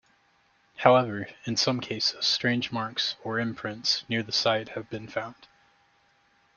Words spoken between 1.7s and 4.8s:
cases, strange marks or imprints near the site